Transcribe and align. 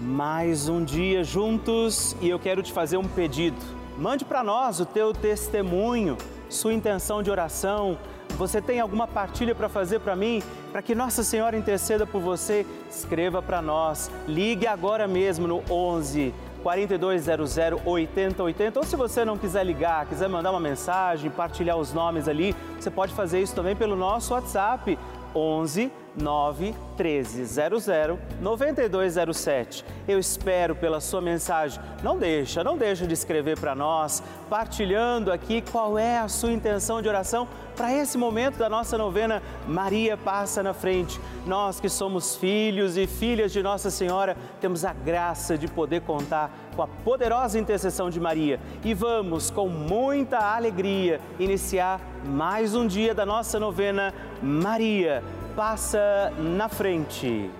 mais 0.00 0.66
um 0.66 0.82
dia 0.82 1.22
juntos 1.22 2.16
e 2.20 2.28
eu 2.28 2.38
quero 2.38 2.62
te 2.62 2.72
fazer 2.72 2.96
um 2.96 3.04
pedido. 3.04 3.58
Mande 3.98 4.24
para 4.24 4.42
nós 4.42 4.80
o 4.80 4.86
teu 4.86 5.12
testemunho, 5.12 6.16
sua 6.48 6.72
intenção 6.72 7.22
de 7.22 7.30
oração. 7.30 7.98
Você 8.38 8.62
tem 8.62 8.80
alguma 8.80 9.06
partilha 9.06 9.54
para 9.54 9.68
fazer 9.68 10.00
para 10.00 10.16
mim? 10.16 10.42
Para 10.72 10.80
que 10.80 10.94
Nossa 10.94 11.22
Senhora 11.22 11.56
interceda 11.56 12.06
por 12.06 12.22
você, 12.22 12.64
escreva 12.88 13.42
para 13.42 13.60
nós. 13.60 14.10
Ligue 14.26 14.66
agora 14.66 15.06
mesmo 15.06 15.46
no 15.46 15.62
11 15.70 16.32
4200 16.62 17.56
8080. 17.84 18.78
Ou 18.78 18.86
se 18.86 18.96
você 18.96 19.22
não 19.22 19.36
quiser 19.36 19.64
ligar, 19.64 20.06
quiser 20.06 20.28
mandar 20.28 20.50
uma 20.50 20.60
mensagem, 20.60 21.30
partilhar 21.30 21.76
os 21.76 21.92
nomes 21.92 22.26
ali, 22.26 22.56
você 22.78 22.90
pode 22.90 23.12
fazer 23.12 23.42
isso 23.42 23.54
também 23.54 23.76
pelo 23.76 23.96
nosso 23.96 24.32
WhatsApp 24.32 24.98
11 25.34 25.92
9 26.16 26.74
13 26.96 27.44
00 27.44 28.18
9207. 28.40 29.84
Eu 30.08 30.18
espero 30.18 30.74
pela 30.74 31.00
sua 31.00 31.20
mensagem. 31.20 31.80
Não 32.02 32.18
deixa, 32.18 32.64
não 32.64 32.76
deixa 32.76 33.06
de 33.06 33.14
escrever 33.14 33.58
para 33.58 33.74
nós, 33.74 34.22
partilhando 34.48 35.32
aqui 35.32 35.62
qual 35.62 35.98
é 35.98 36.18
a 36.18 36.28
sua 36.28 36.52
intenção 36.52 37.00
de 37.00 37.08
oração 37.08 37.48
para 37.76 37.94
esse 37.94 38.18
momento 38.18 38.58
da 38.58 38.68
nossa 38.68 38.98
novena 38.98 39.42
Maria 39.66 40.16
passa 40.16 40.62
na 40.62 40.74
frente. 40.74 41.18
Nós 41.46 41.80
que 41.80 41.88
somos 41.88 42.36
filhos 42.36 42.98
e 42.98 43.06
filhas 43.06 43.52
de 43.52 43.62
Nossa 43.62 43.90
Senhora, 43.90 44.36
temos 44.60 44.84
a 44.84 44.92
graça 44.92 45.56
de 45.56 45.66
poder 45.66 46.02
contar 46.02 46.50
com 46.76 46.82
a 46.82 46.86
poderosa 46.86 47.58
intercessão 47.58 48.10
de 48.10 48.20
Maria. 48.20 48.60
E 48.84 48.92
vamos 48.92 49.50
com 49.50 49.68
muita 49.68 50.38
alegria 50.38 51.20
iniciar 51.38 52.00
mais 52.26 52.74
um 52.74 52.86
dia 52.86 53.14
da 53.14 53.24
nossa 53.24 53.58
novena 53.58 54.12
Maria 54.42 55.22
passa 55.54 56.32
na 56.38 56.68
frente. 56.68 57.50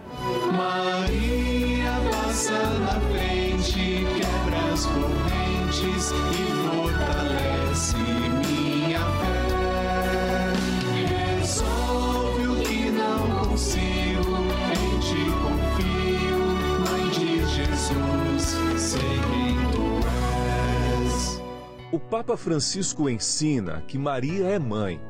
Maria 0.53 1.93
passa 2.11 2.59
na 2.81 3.01
frente, 3.01 4.07
quebra 4.17 4.73
as 4.73 4.87
correntes 4.87 6.11
e 6.11 6.45
fortalece 6.69 7.97
minha 7.97 9.01
fé. 9.01 10.53
Resolve 11.39 12.47
o 12.47 12.57
que 12.63 12.91
não 12.91 13.49
consigo, 13.49 14.37
em 14.73 14.99
ti 15.01 15.25
confio, 15.43 16.41
Mãe 16.91 17.09
de 17.11 17.47
Jesus, 17.47 18.43
sei 18.81 19.01
quem 19.01 19.57
tu 19.73 19.87
és. 21.03 21.43
O 21.93 21.99
Papa 21.99 22.37
Francisco 22.37 23.09
ensina 23.09 23.83
que 23.87 23.99
Maria 23.99 24.49
é 24.49 24.59
mãe 24.59 25.10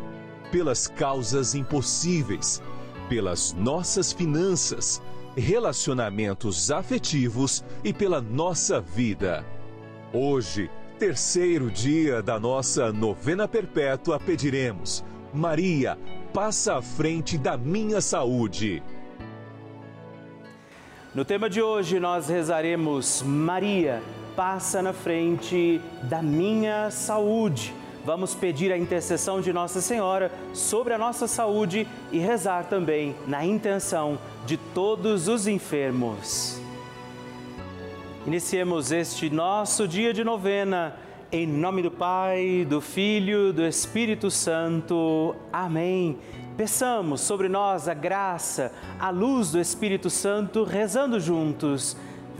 pelas 0.51 0.87
causas 0.87 1.55
impossíveis, 1.55 2.61
pelas 3.07 3.53
nossas 3.53 4.11
finanças, 4.11 5.01
relacionamentos 5.35 6.69
afetivos 6.69 7.63
e 7.83 7.93
pela 7.93 8.21
nossa 8.21 8.81
vida. 8.81 9.45
Hoje, 10.13 10.69
terceiro 10.99 11.71
dia 11.71 12.21
da 12.21 12.39
nossa 12.39 12.91
novena 12.91 13.47
perpétua, 13.47 14.19
pediremos: 14.19 15.03
Maria, 15.33 15.97
passa 16.33 16.77
à 16.77 16.81
frente 16.81 17.37
da 17.37 17.57
minha 17.57 18.01
saúde. 18.01 18.83
No 21.15 21.25
tema 21.25 21.49
de 21.49 21.61
hoje, 21.61 21.99
nós 21.99 22.27
rezaremos: 22.27 23.21
Maria, 23.21 24.01
passa 24.35 24.81
na 24.81 24.93
frente 24.93 25.81
da 26.03 26.21
minha 26.21 26.89
saúde. 26.91 27.73
Vamos 28.03 28.33
pedir 28.33 28.71
a 28.71 28.77
intercessão 28.77 29.41
de 29.41 29.53
Nossa 29.53 29.79
Senhora 29.79 30.31
sobre 30.53 30.91
a 30.91 30.97
nossa 30.97 31.27
saúde 31.27 31.87
e 32.11 32.17
rezar 32.17 32.65
também 32.65 33.15
na 33.27 33.45
intenção 33.45 34.17
de 34.43 34.57
todos 34.57 35.27
os 35.27 35.45
enfermos. 35.45 36.59
Iniciemos 38.25 38.91
este 38.91 39.29
nosso 39.29 39.87
dia 39.87 40.13
de 40.13 40.23
novena. 40.23 40.95
Em 41.31 41.45
nome 41.45 41.83
do 41.83 41.91
Pai, 41.91 42.65
do 42.67 42.81
Filho, 42.81 43.53
do 43.53 43.65
Espírito 43.65 44.31
Santo. 44.31 45.35
Amém. 45.53 46.17
Peçamos 46.57 47.21
sobre 47.21 47.47
nós 47.47 47.87
a 47.87 47.93
graça, 47.93 48.73
a 48.99 49.11
luz 49.11 49.51
do 49.51 49.59
Espírito 49.59 50.09
Santo, 50.09 50.63
rezando 50.63 51.19
juntos. 51.19 51.95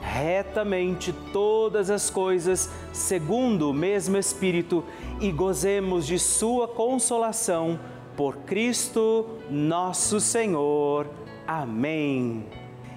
retamente 0.00 1.12
todas 1.32 1.90
as 1.90 2.10
coisas 2.10 2.70
segundo 2.92 3.70
o 3.70 3.74
mesmo 3.74 4.16
Espírito 4.16 4.84
e 5.20 5.30
gozemos 5.30 6.06
de 6.06 6.18
Sua 6.18 6.66
consolação 6.66 7.78
por 8.16 8.36
Cristo 8.38 9.26
nosso 9.50 10.20
Senhor. 10.20 11.06
Amém. 11.46 12.46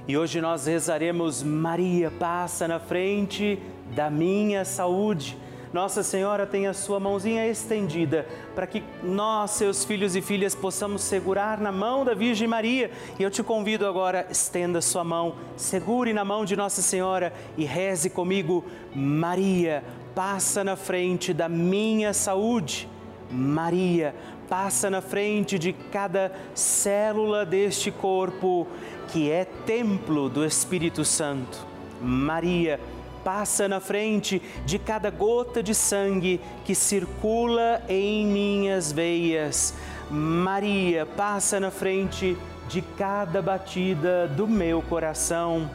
E 0.08 0.18
hoje 0.18 0.42
nós 0.42 0.66
rezaremos 0.66 1.42
Maria 1.42 2.12
passa 2.12 2.68
na 2.68 2.80
frente 2.80 3.58
da 3.96 4.10
minha 4.10 4.66
saúde 4.66 5.38
nossa 5.74 6.04
Senhora 6.04 6.46
tem 6.46 6.68
a 6.68 6.74
sua 6.74 7.00
mãozinha 7.00 7.48
estendida 7.48 8.28
para 8.54 8.68
que 8.68 8.84
nós, 9.02 9.52
seus 9.52 9.84
filhos 9.84 10.16
e 10.16 10.22
filhas, 10.22 10.54
possamos 10.54 11.02
segurar 11.02 11.60
na 11.60 11.72
mão 11.72 12.06
da 12.06 12.14
Virgem 12.14 12.48
Maria. 12.48 12.92
E 13.18 13.24
eu 13.24 13.32
te 13.32 13.42
convido 13.42 13.88
agora, 13.88 14.28
estenda 14.30 14.80
sua 14.82 15.04
mão, 15.04 15.36
segure 15.58 16.14
na 16.14 16.24
mão 16.24 16.46
de 16.46 16.56
Nossa 16.56 16.84
Senhora 16.84 17.34
e 17.58 17.66
reze 17.66 18.08
comigo: 18.12 18.64
Maria, 18.94 19.84
passa 20.14 20.64
na 20.64 20.76
frente 20.76 21.34
da 21.34 21.50
minha 21.50 22.14
saúde. 22.14 22.88
Maria, 23.32 24.14
passa 24.48 24.92
na 24.92 25.02
frente 25.02 25.58
de 25.58 25.74
cada 25.74 26.32
célula 26.54 27.44
deste 27.48 27.90
corpo 27.90 28.68
que 29.08 29.32
é 29.32 29.44
templo 29.44 30.30
do 30.30 30.46
Espírito 30.46 31.04
Santo. 31.04 31.66
Maria, 32.00 32.80
passa 33.24 33.68
na 33.68 33.80
frente 33.80 34.42
de 34.66 34.78
cada 34.78 35.10
gota 35.10 35.64
de 35.64 35.74
sangue 35.74 36.42
que 36.66 36.76
circula 36.76 37.82
em 37.88 38.26
minhas 38.26 38.92
veias. 38.92 39.74
Maria, 40.10 41.06
passa 41.06 41.60
na 41.60 41.72
frente 41.72 42.38
de 42.68 42.82
cada 42.82 43.42
batida 43.42 44.28
do 44.28 44.48
meu 44.48 44.82
coração. 44.82 45.70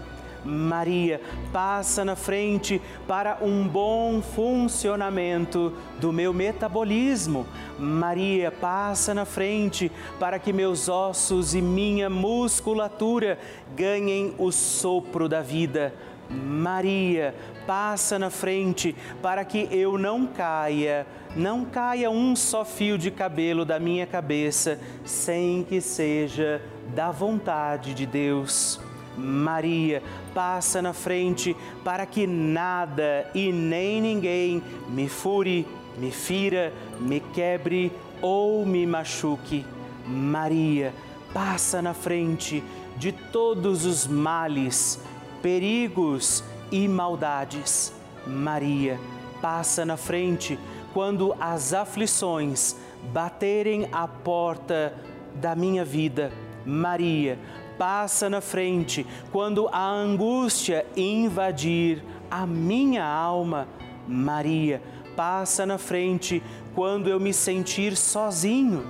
Maria, 0.45 1.21
passa 1.53 2.05
na 2.05 2.15
frente 2.15 2.81
para 3.07 3.39
um 3.43 3.67
bom 3.67 4.23
funcionamento 4.23 5.73
do 6.01 6.13
meu 6.13 6.33
metabolismo. 6.33 7.47
Maria, 7.79 8.51
passa 8.51 9.13
na 9.13 9.25
frente 9.25 9.91
para 10.19 10.39
que 10.39 10.53
meus 10.53 10.89
ossos 10.89 11.55
e 11.55 11.61
minha 11.61 12.09
musculatura 12.09 13.39
ganhem 13.77 14.35
o 14.39 14.51
sopro 14.53 15.29
da 15.29 15.43
vida. 15.43 15.93
Maria, 16.31 17.35
passa 17.67 18.19
na 18.19 18.31
frente 18.31 18.95
para 19.23 19.45
que 19.45 19.69
eu 19.71 19.97
não 19.97 20.27
caia, 20.27 21.07
não 21.35 21.65
caia 21.65 22.11
um 22.11 22.37
só 22.37 22.65
fio 22.65 22.99
de 22.99 23.11
cabelo 23.11 23.65
da 23.65 23.79
minha 23.79 24.07
cabeça 24.07 24.79
sem 25.05 25.65
que 25.65 25.81
seja 25.81 26.61
da 26.95 27.11
vontade 27.11 27.95
de 27.95 28.07
Deus. 28.07 28.81
Maria, 29.17 30.03
passa 30.33 30.81
na 30.81 30.93
frente 30.93 31.57
para 31.83 32.07
que 32.07 32.27
nada 32.27 33.29
e 33.35 33.51
nem 33.51 34.01
ninguém 34.01 34.63
me 34.89 35.09
fure, 35.09 35.67
me 35.99 36.11
fira, 36.11 36.73
me 37.01 37.21
quebre 37.21 37.91
ou 38.23 38.65
me 38.65 38.87
machuque. 38.87 39.67
Maria, 40.07 40.95
passa 41.35 41.83
na 41.83 41.93
frente 41.95 42.63
de 42.97 43.13
todos 43.13 43.85
os 43.85 44.07
males, 44.07 45.01
perigos 45.43 46.43
e 46.71 46.87
maldades. 46.87 47.93
Maria, 48.27 48.99
passa 49.41 49.85
na 49.85 49.97
frente 49.97 50.59
quando 50.93 51.35
as 51.41 51.73
aflições 51.73 52.77
baterem 53.13 53.89
à 53.93 54.07
porta 54.07 54.95
da 55.35 55.55
minha 55.55 55.85
vida. 55.85 56.33
Maria, 56.65 57.39
passa 57.79 58.29
na 58.29 58.41
frente 58.41 59.07
quando 59.33 59.69
a 59.69 59.89
angústia 59.89 60.85
invadir 60.97 62.03
a 62.31 62.47
minha 62.47 63.05
alma. 63.05 63.69
Maria, 64.07 64.83
passa 65.17 65.65
na 65.65 65.79
frente 65.79 66.43
quando 66.75 67.09
eu 67.09 67.19
me 67.21 67.33
sentir 67.33 67.97
sozinho. 67.97 68.87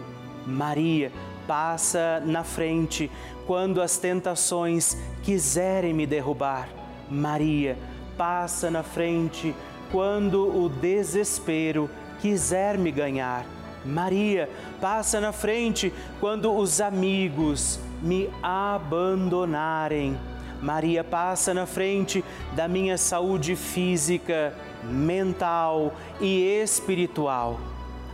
Maria, 0.46 1.12
passa 1.46 2.22
na 2.24 2.42
frente 2.42 3.10
quando 3.48 3.80
as 3.80 3.96
tentações 3.96 4.94
quiserem 5.22 5.94
me 5.94 6.06
derrubar. 6.06 6.68
Maria, 7.10 7.78
passa 8.14 8.70
na 8.70 8.82
frente 8.82 9.54
quando 9.90 10.54
o 10.54 10.68
desespero 10.68 11.88
quiser 12.20 12.76
me 12.76 12.92
ganhar. 12.92 13.46
Maria, 13.86 14.50
passa 14.82 15.18
na 15.18 15.32
frente 15.32 15.90
quando 16.20 16.54
os 16.54 16.78
amigos 16.78 17.80
me 18.02 18.28
abandonarem. 18.42 20.18
Maria 20.60 21.02
passa 21.02 21.54
na 21.54 21.64
frente 21.64 22.22
da 22.54 22.68
minha 22.68 22.98
saúde 22.98 23.56
física, 23.56 24.52
mental 24.84 25.94
e 26.20 26.42
espiritual. 26.42 27.58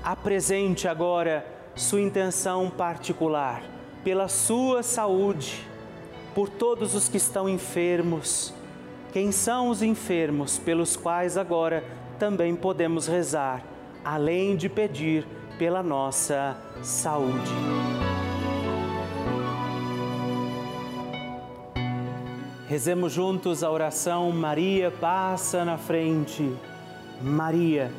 Apresente 0.01 0.87
agora 0.87 1.45
sua 1.75 2.01
intenção 2.01 2.71
particular 2.71 3.74
pela 4.05 4.29
sua 4.29 4.83
saúde, 4.83 5.67
por 6.35 6.49
todos 6.49 6.95
os 6.95 7.09
que 7.09 7.17
estão 7.17 7.49
enfermos. 7.49 8.53
Quem 9.12 9.33
são 9.33 9.71
os 9.71 9.83
enfermos 9.83 10.59
pelos 10.59 10.97
quais 10.97 11.39
agora 11.39 11.83
também 12.19 12.55
podemos 12.55 13.06
rezar, 13.06 13.65
além 14.05 14.56
de 14.56 14.69
pedir 14.69 15.27
pela 15.59 15.83
nossa 15.83 16.56
saúde. 16.83 17.51
Rezemos 22.69 23.12
juntos 23.12 23.62
a 23.62 23.71
oração 23.71 24.33
Maria 24.33 24.91
passa 24.91 25.65
na 25.65 25.79
frente. 25.79 26.53
Maria 27.23 27.91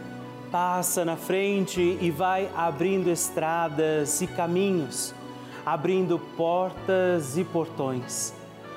passa 0.52 1.06
na 1.06 1.16
frente 1.16 1.98
e 2.02 2.12
vai 2.12 2.50
abrindo 2.56 3.10
estradas 3.10 4.22
e 4.22 4.28
caminhos, 4.28 5.14
abrindo 5.66 6.20
portas 6.38 7.38
e 7.38 7.44
portões, 7.44 8.34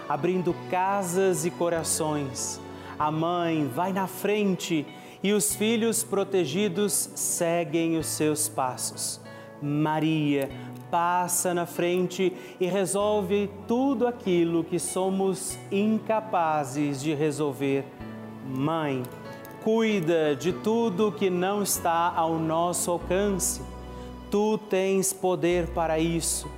abrindo 0.08 0.54
casas 0.70 1.44
e 1.44 1.50
corações. 1.50 2.60
A 2.98 3.10
mãe 3.10 3.68
vai 3.68 3.92
na 3.92 4.06
frente 4.06 4.86
e 5.22 5.32
os 5.32 5.54
filhos 5.54 6.02
protegidos 6.02 7.10
seguem 7.14 7.96
os 7.96 8.06
seus 8.06 8.48
passos. 8.48 9.20
Maria 9.60 10.48
passa 10.90 11.52
na 11.52 11.66
frente 11.66 12.32
e 12.58 12.66
resolve 12.66 13.50
tudo 13.66 14.06
aquilo 14.06 14.64
que 14.64 14.78
somos 14.78 15.58
incapazes 15.70 17.02
de 17.02 17.12
resolver. 17.12 17.84
Mãe, 18.46 19.02
cuida 19.62 20.34
de 20.34 20.52
tudo 20.52 21.12
que 21.12 21.28
não 21.28 21.62
está 21.62 22.12
ao 22.14 22.38
nosso 22.38 22.90
alcance. 22.90 23.60
Tu 24.30 24.58
tens 24.70 25.12
poder 25.12 25.68
para 25.68 25.98
isso. 25.98 26.57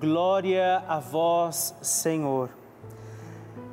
Glória 0.00 0.84
a 0.88 0.98
vós, 0.98 1.74
Senhor. 1.82 2.50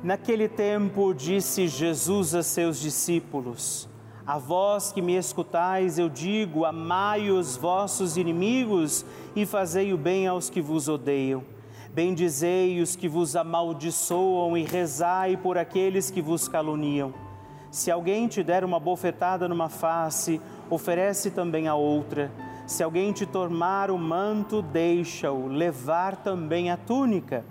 Naquele 0.02 0.48
tempo 0.48 1.14
disse 1.14 1.68
Jesus 1.68 2.34
a 2.34 2.42
seus 2.42 2.80
discípulos: 2.80 3.88
a 4.26 4.38
vós 4.38 4.90
que 4.90 5.00
me 5.00 5.14
escutais, 5.14 6.00
eu 6.00 6.08
digo: 6.08 6.64
amai 6.64 7.30
os 7.30 7.56
vossos 7.56 8.16
inimigos 8.16 9.06
e 9.36 9.46
fazei 9.46 9.92
o 9.92 9.96
bem 9.96 10.26
aos 10.26 10.50
que 10.50 10.60
vos 10.60 10.88
odeiam. 10.88 11.44
Bendizei 11.92 12.80
os 12.80 12.96
que 12.96 13.08
vos 13.08 13.36
amaldiçoam 13.36 14.58
e 14.58 14.64
rezai 14.64 15.36
por 15.36 15.56
aqueles 15.56 16.10
que 16.10 16.20
vos 16.20 16.48
caluniam. 16.48 17.14
Se 17.70 17.88
alguém 17.88 18.26
te 18.26 18.42
der 18.42 18.64
uma 18.64 18.80
bofetada 18.80 19.46
numa 19.46 19.68
face, 19.68 20.40
oferece 20.68 21.30
também 21.30 21.68
a 21.68 21.76
outra. 21.76 22.28
Se 22.66 22.82
alguém 22.82 23.12
te 23.12 23.24
tomar 23.24 23.90
o 23.90 23.98
manto, 23.98 24.60
deixa-o, 24.60 25.46
levar 25.46 26.16
também 26.16 26.70
a 26.70 26.76
túnica. 26.76 27.44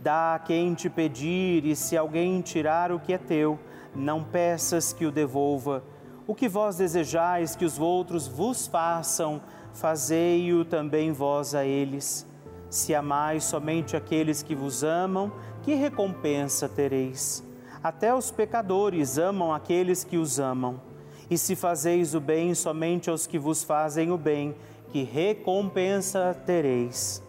Dá 0.00 0.34
a 0.34 0.38
quem 0.38 0.74
te 0.74 0.88
pedir, 0.88 1.64
e 1.64 1.74
se 1.74 1.96
alguém 1.96 2.40
tirar 2.40 2.92
o 2.92 3.00
que 3.00 3.12
é 3.12 3.18
teu, 3.18 3.58
não 3.94 4.22
peças 4.22 4.92
que 4.92 5.06
o 5.06 5.10
devolva 5.10 5.82
o 6.28 6.34
que 6.34 6.46
vós 6.46 6.76
desejais 6.76 7.56
que 7.56 7.64
os 7.64 7.78
outros 7.78 8.28
vos 8.28 8.66
façam, 8.66 9.40
fazei-o 9.72 10.62
também 10.62 11.10
vós 11.10 11.54
a 11.54 11.64
eles. 11.64 12.26
Se 12.68 12.94
amais 12.94 13.44
somente 13.44 13.96
aqueles 13.96 14.42
que 14.42 14.54
vos 14.54 14.84
amam, 14.84 15.32
que 15.62 15.74
recompensa 15.74 16.68
tereis? 16.68 17.42
Até 17.82 18.14
os 18.14 18.30
pecadores 18.30 19.16
amam 19.16 19.54
aqueles 19.54 20.04
que 20.04 20.18
os 20.18 20.38
amam. 20.38 20.78
E 21.30 21.36
se 21.36 21.54
fazeis 21.54 22.14
o 22.14 22.20
bem 22.20 22.54
somente 22.54 23.10
aos 23.10 23.26
que 23.26 23.38
vos 23.38 23.62
fazem 23.62 24.10
o 24.10 24.16
bem, 24.16 24.54
que 24.90 25.02
recompensa 25.02 26.34
tereis? 26.46 27.22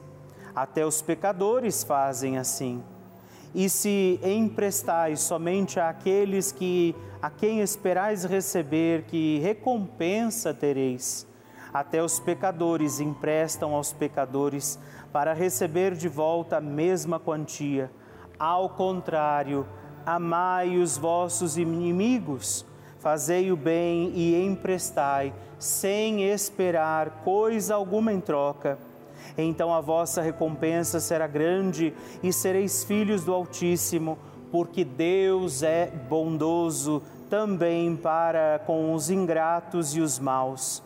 Até 0.55 0.85
os 0.85 1.01
pecadores 1.01 1.83
fazem 1.83 2.37
assim. 2.37 2.81
E 3.53 3.69
se 3.69 4.19
emprestais 4.23 5.19
somente 5.21 5.79
àqueles 5.79 6.51
que 6.51 6.95
a 7.21 7.29
quem 7.29 7.59
esperais 7.59 8.23
receber, 8.23 9.03
que 9.03 9.39
recompensa 9.39 10.53
tereis? 10.53 11.27
Até 11.73 12.01
os 12.01 12.19
pecadores 12.19 12.99
emprestam 13.01 13.75
aos 13.75 13.91
pecadores 13.91 14.79
para 15.11 15.33
receber 15.33 15.95
de 15.95 16.07
volta 16.07 16.57
a 16.57 16.61
mesma 16.61 17.19
quantia. 17.19 17.91
Ao 18.39 18.69
contrário, 18.69 19.67
amai 20.05 20.77
os 20.77 20.97
vossos 20.97 21.57
inimigos, 21.57 22.65
fazei 22.99 23.51
o 23.51 23.57
bem 23.57 24.11
e 24.13 24.45
emprestai, 24.45 25.33
sem 25.57 26.23
esperar 26.23 27.21
coisa 27.23 27.75
alguma 27.75 28.13
em 28.13 28.19
troca. 28.19 28.77
Então 29.37 29.73
a 29.73 29.81
vossa 29.81 30.21
recompensa 30.21 30.99
será 30.99 31.27
grande 31.27 31.93
e 32.21 32.31
sereis 32.31 32.83
filhos 32.83 33.23
do 33.23 33.33
Altíssimo, 33.33 34.17
porque 34.51 34.83
Deus 34.83 35.63
é 35.63 35.87
bondoso 35.87 37.01
também 37.29 37.95
para 37.95 38.59
com 38.65 38.93
os 38.93 39.09
ingratos 39.09 39.95
e 39.95 40.01
os 40.01 40.19
maus. 40.19 40.83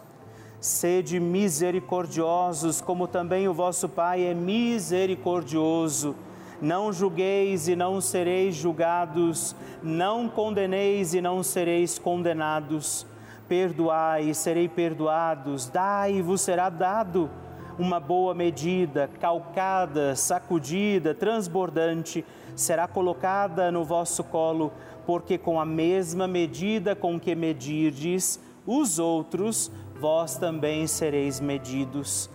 Sede 0.59 1.19
misericordiosos, 1.19 2.79
como 2.79 3.07
também 3.07 3.47
o 3.47 3.53
vosso 3.53 3.89
Pai 3.89 4.23
é 4.23 4.33
misericordioso. 4.33 6.15
Não 6.61 6.91
julgueis 6.91 7.67
e 7.67 7.75
não 7.75 7.99
sereis 7.99 8.55
julgados, 8.55 9.55
não 9.81 10.29
condeneis 10.29 11.13
e 11.13 11.21
não 11.21 11.43
sereis 11.43 11.99
condenados. 11.99 13.05
Perdoai 13.47 14.29
e 14.29 14.35
serei 14.35 14.69
perdoados, 14.69 15.67
dai 15.67 16.15
e 16.15 16.21
vos 16.21 16.41
será 16.41 16.69
dado. 16.69 17.29
Uma 17.77 17.99
boa 17.99 18.33
medida, 18.33 19.09
calcada, 19.19 20.15
sacudida, 20.15 21.13
transbordante, 21.13 22.23
será 22.55 22.87
colocada 22.87 23.71
no 23.71 23.83
vosso 23.83 24.23
colo, 24.23 24.71
porque 25.05 25.37
com 25.37 25.59
a 25.59 25.65
mesma 25.65 26.27
medida 26.27 26.95
com 26.95 27.19
que 27.19 27.35
medirdes 27.35 28.39
os 28.65 28.99
outros, 28.99 29.71
vós 29.99 30.37
também 30.37 30.87
sereis 30.87 31.39
medidos. 31.39 32.29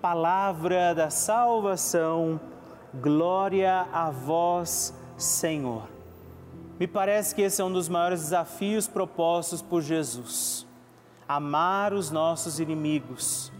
Palavra 0.00 0.94
da 0.94 1.10
salvação, 1.10 2.40
glória 2.94 3.86
a 3.92 4.10
vós, 4.10 4.94
Senhor. 5.16 5.82
Me 6.78 6.86
parece 6.86 7.34
que 7.34 7.42
esse 7.42 7.60
é 7.60 7.64
um 7.64 7.72
dos 7.72 7.88
maiores 7.88 8.20
desafios 8.20 8.88
propostos 8.88 9.60
por 9.60 9.82
Jesus. 9.82 10.66
Amar 11.28 11.92
os 11.92 12.10
nossos 12.10 12.58
inimigos. 12.58 13.52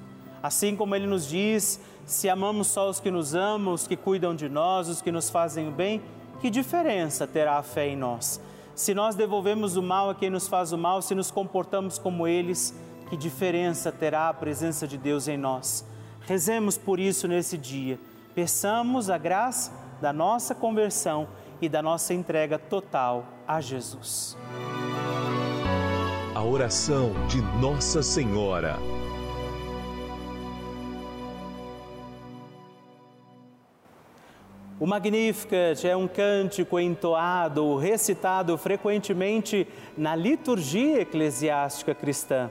Assim 0.43 0.75
como 0.75 0.97
ele 0.97 1.07
nos 1.07 1.29
diz: 1.29 1.81
se 2.07 2.29
amamos 2.29 2.69
só 2.69 2.89
os 2.89 2.99
que 2.99 3.11
nos 3.11 3.35
amam, 3.35 3.75
os 3.75 3.87
que 3.87 3.97
cuidam 3.97 4.35
de 4.35 4.49
nós, 4.49 4.89
os 4.89 5.03
que 5.03 5.13
nos 5.13 5.29
fazem 5.29 5.69
o 5.69 5.71
bem, 5.71 6.03
que 6.41 6.49
diferença 6.49 7.27
terá 7.27 7.59
a 7.59 7.63
fé 7.63 7.89
em 7.89 7.97
nós? 7.97 8.41
Se 8.75 8.95
nós 8.95 9.15
devolvemos 9.15 9.77
o 9.77 9.83
mal 9.83 10.09
a 10.09 10.15
quem 10.15 10.31
nos 10.31 10.49
faz 10.49 10.73
o 10.73 10.79
mal, 10.79 11.03
se 11.03 11.15
nos 11.15 11.31
comportamos 11.31 11.99
como 11.99 12.27
eles, 12.27 12.75
que 13.11 13.17
diferença 13.17 13.93
terá 13.93 14.31
a 14.31 14.35
presença 14.35 14.89
de 14.89 14.97
Deus 14.97 15.29
em 15.29 15.37
nós? 15.37 15.85
Rezemos 16.23 16.79
por 16.79 16.99
isso 16.99 17.29
nesse 17.29 17.59
dia. 17.59 18.01
Peçamos 18.35 19.11
a 19.11 19.19
graça 19.19 19.73
da 20.01 20.13
nossa 20.13 20.55
conversão 20.55 21.29
e 21.61 21.69
da 21.69 21.83
nossa 21.83 22.15
entrega 22.15 22.59
total 22.59 23.27
a 23.47 23.61
Jesus. 23.61 24.39
A 26.33 26.43
oração 26.43 27.13
de 27.27 27.43
Nossa 27.61 28.03
Senhora. 28.03 28.77
O 34.79 34.87
Magnificat 34.87 35.85
é 35.85 35.95
um 35.95 36.09
cântico 36.09 36.79
entoado, 36.79 37.77
recitado 37.77 38.57
frequentemente 38.57 39.67
na 39.99 40.15
liturgia 40.15 41.03
eclesiástica 41.03 41.95
cristã 41.95 42.51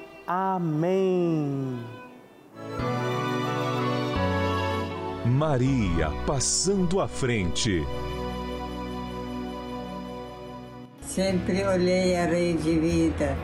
Amém. 0.27 1.79
Maria 5.25 6.11
passando 6.25 6.99
à 6.99 7.07
frente. 7.07 7.85
Sempre 11.01 11.65
olhei 11.65 12.15
a 12.15 12.25
rede 12.25 12.79
vida. 12.79 13.35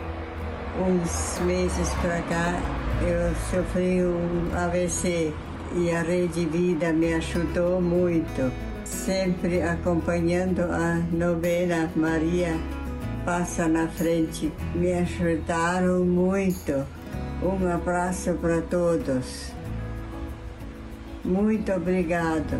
Uns 0.79 1.39
meses 1.46 1.89
para 2.01 2.22
cá 2.24 2.77
eu 3.01 3.36
sofri 3.50 4.03
um 4.03 4.55
AVC 4.55 5.34
e 5.75 5.91
a 5.91 6.01
Rede 6.01 6.46
Vida 6.46 6.91
me 6.93 7.13
ajudou 7.13 7.81
muito, 7.81 8.51
sempre 8.84 9.62
acompanhando 9.62 10.62
a 10.62 10.96
novena 11.12 11.91
Maria 11.96 12.55
Passa 13.27 13.67
na 13.67 13.89
Frente. 13.89 14.50
Me 14.74 14.93
ajudaram 14.93 16.05
muito. 16.05 16.72
Um 17.43 17.69
abraço 17.69 18.34
para 18.36 18.62
todos. 18.62 19.51
Muito 21.25 21.69
obrigado. 21.74 22.57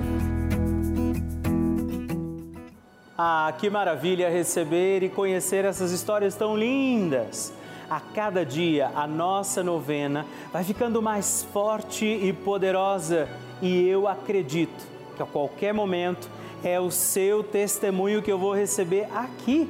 Ah, 3.17 3.53
que 3.57 3.69
maravilha 3.69 4.29
receber 4.29 5.03
e 5.03 5.07
conhecer 5.07 5.63
essas 5.63 5.93
histórias 5.93 6.36
tão 6.36 6.57
lindas! 6.57 7.53
A 7.89 8.01
cada 8.01 8.45
dia 8.45 8.91
a 8.93 9.07
nossa 9.07 9.63
novena 9.63 10.25
vai 10.51 10.65
ficando 10.65 11.01
mais 11.01 11.47
forte 11.53 12.05
e 12.05 12.33
poderosa 12.33 13.29
e 13.62 13.88
eu 13.88 14.05
acredito 14.05 14.86
que 15.15 15.24
a 15.24 15.25
qualquer 15.25 15.74
momento 15.74 16.29
é 16.62 16.77
o 16.77 16.91
seu 16.91 17.41
testemunho 17.41 18.21
que 18.21 18.29
eu 18.29 18.38
vou 18.38 18.53
receber 18.53 19.07
aqui, 19.15 19.69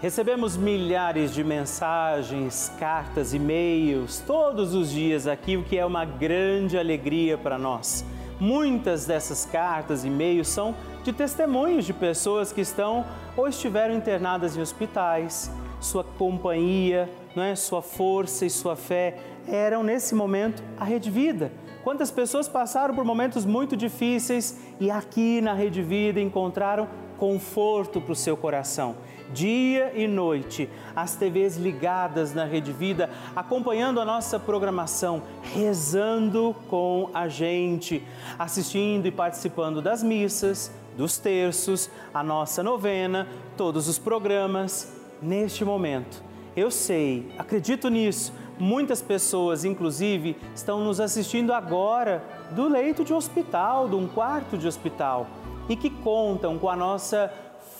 Recebemos 0.00 0.56
milhares 0.56 1.32
de 1.32 1.42
mensagens, 1.42 2.70
cartas, 2.78 3.32
e-mails 3.32 4.22
todos 4.26 4.74
os 4.74 4.90
dias 4.90 5.26
aqui, 5.26 5.56
o 5.56 5.62
que 5.62 5.78
é 5.78 5.86
uma 5.86 6.04
grande 6.04 6.76
alegria 6.76 7.38
para 7.38 7.56
nós. 7.56 8.04
Muitas 8.38 9.06
dessas 9.06 9.46
cartas 9.46 10.04
e 10.04 10.08
e-mails 10.08 10.48
são 10.48 10.74
de 11.02 11.12
testemunhos 11.12 11.86
de 11.86 11.92
pessoas 11.92 12.52
que 12.52 12.60
estão 12.60 13.04
ou 13.36 13.48
estiveram 13.48 13.94
internadas 13.94 14.56
em 14.56 14.60
hospitais. 14.60 15.50
Sua 15.80 16.04
companhia, 16.04 17.08
é, 17.36 17.54
sua 17.54 17.80
força 17.80 18.44
e 18.44 18.50
sua 18.50 18.76
fé 18.76 19.16
eram 19.46 19.82
nesse 19.82 20.14
momento 20.14 20.62
a 20.78 20.84
Rede 20.84 21.10
Vida. 21.10 21.52
Quantas 21.82 22.10
pessoas 22.10 22.48
passaram 22.48 22.94
por 22.94 23.04
momentos 23.04 23.44
muito 23.46 23.76
difíceis 23.76 24.58
e 24.80 24.90
aqui 24.90 25.40
na 25.40 25.54
Rede 25.54 25.82
Vida 25.82 26.20
encontraram 26.20 26.88
conforto 27.16 28.00
para 28.00 28.12
o 28.12 28.16
seu 28.16 28.36
coração 28.36 28.96
dia 29.32 29.92
e 29.94 30.06
noite, 30.06 30.68
as 30.94 31.16
TVs 31.16 31.56
ligadas 31.56 32.34
na 32.34 32.44
Rede 32.44 32.72
Vida, 32.72 33.10
acompanhando 33.34 34.00
a 34.00 34.04
nossa 34.04 34.38
programação, 34.38 35.22
rezando 35.42 36.54
com 36.68 37.10
a 37.14 37.28
gente, 37.28 38.02
assistindo 38.38 39.06
e 39.06 39.10
participando 39.10 39.80
das 39.80 40.02
missas, 40.02 40.70
dos 40.96 41.18
terços, 41.18 41.90
a 42.12 42.22
nossa 42.22 42.62
novena, 42.62 43.26
todos 43.56 43.88
os 43.88 43.98
programas. 43.98 44.92
Neste 45.20 45.64
momento, 45.64 46.22
eu 46.56 46.70
sei, 46.70 47.32
acredito 47.38 47.88
nisso, 47.88 48.32
muitas 48.58 49.02
pessoas, 49.02 49.64
inclusive, 49.64 50.36
estão 50.54 50.84
nos 50.84 51.00
assistindo 51.00 51.52
agora 51.52 52.22
do 52.50 52.68
leito 52.68 53.04
de 53.04 53.12
hospital, 53.12 53.88
de 53.88 53.94
um 53.94 54.06
quarto 54.06 54.56
de 54.56 54.66
hospital, 54.66 55.26
e 55.68 55.76
que 55.76 55.88
contam 55.88 56.58
com 56.58 56.68
a 56.68 56.76
nossa 56.76 57.32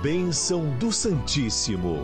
Bênção 0.03 0.69
do 0.79 0.93
Santíssimo. 0.93 1.99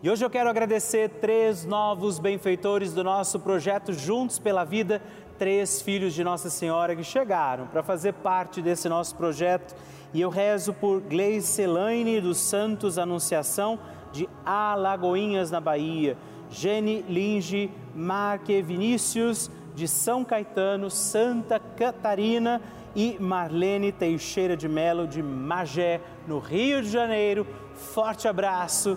E 0.00 0.08
hoje 0.08 0.24
eu 0.24 0.30
quero 0.30 0.48
agradecer 0.48 1.08
três 1.20 1.64
novos 1.64 2.20
benfeitores 2.20 2.92
do 2.94 3.02
nosso 3.02 3.40
projeto 3.40 3.92
Juntos 3.92 4.38
pela 4.38 4.62
Vida, 4.62 5.02
três 5.36 5.82
filhos 5.82 6.14
de 6.14 6.22
Nossa 6.22 6.48
Senhora 6.48 6.94
que 6.94 7.02
chegaram 7.02 7.66
para 7.66 7.82
fazer 7.82 8.12
parte 8.12 8.62
desse 8.62 8.88
nosso 8.88 9.16
projeto 9.16 9.74
e 10.14 10.20
eu 10.20 10.30
rezo 10.30 10.72
por 10.72 11.00
Gleice 11.00 11.62
Elaine 11.62 12.20
dos 12.20 12.38
Santos 12.38 12.96
Anunciação 12.96 13.76
de 14.12 14.28
Alagoinhas, 14.46 15.50
na 15.50 15.60
Bahia. 15.60 16.16
Gene 16.48 17.04
Linge 17.08 17.68
Marque 17.92 18.62
Vinícius 18.62 19.50
de 19.74 19.88
São 19.88 20.24
Caetano, 20.24 20.88
Santa 20.90 21.58
Catarina 21.58 22.62
e 22.94 23.16
Marlene 23.18 23.90
Teixeira 23.90 24.56
de 24.56 24.68
Melo 24.68 25.08
de 25.08 25.24
Magé, 25.24 26.00
no 26.26 26.38
Rio 26.38 26.82
de 26.82 26.88
Janeiro. 26.88 27.44
Forte 27.74 28.26
abraço, 28.26 28.96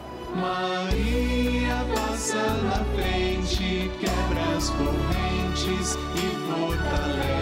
Maria 0.35 1.85
passa 1.93 2.53
na 2.63 2.83
frente, 2.95 3.91
quebra 3.99 4.57
as 4.57 4.69
correntes 4.69 5.97
e 6.15 6.25
fortalece. 6.47 7.40